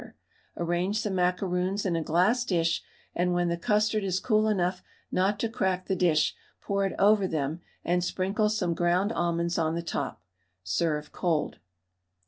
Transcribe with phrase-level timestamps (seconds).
[0.57, 2.81] Arrange the macaroons in a glass dish,
[3.13, 4.81] and when the custard is cool enough
[5.11, 9.75] not to crack the dish, pour it over them and sprinkle some ground almonds on
[9.75, 10.23] the top.
[10.63, 11.59] Serve cold.